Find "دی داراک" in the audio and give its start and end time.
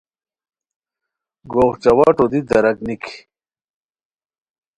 2.31-2.77